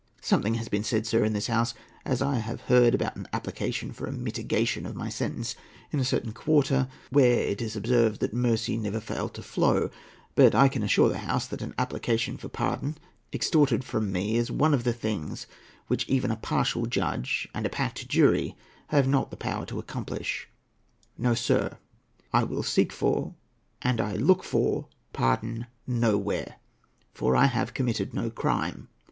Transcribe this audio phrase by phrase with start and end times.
[0.19, 3.91] "Something has been said, sir, in this House, as I have heard, about an application
[3.93, 5.53] for a mitigation of my sentence,
[5.91, 9.91] in a certain quarter, where, it is observed, that mercy never failed to flow;
[10.33, 12.97] but I can assure the House that an application for pardon,
[13.31, 15.45] extorted from me, is one of the things
[15.85, 18.55] which even a partial judge and a packed jury
[18.87, 20.49] have not the power to accomplish.
[21.15, 21.77] No, sir;
[22.33, 23.35] I will seek for,
[23.83, 26.55] and I look for, pardon nowhere,
[27.13, 28.87] for I have committed no crime.